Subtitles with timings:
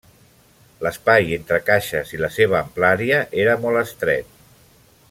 [0.85, 4.35] L'espai entre caixes i la seva amplària era molt estret.